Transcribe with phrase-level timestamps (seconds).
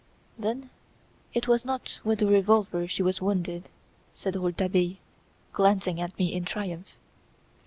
[0.35, 0.71] "Then
[1.31, 3.69] it was not with the revolver she was wounded,"
[4.15, 4.95] said Rouletabille,
[5.53, 6.97] glancing at me in triumph.